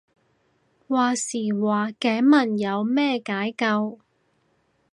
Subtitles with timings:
[0.03, 0.09] 話時
[1.53, 3.99] 話頸紋有咩解救